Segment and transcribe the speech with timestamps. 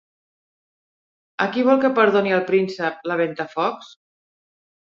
[1.45, 3.93] A qui vol que perdoni el príncep la Ventafocs?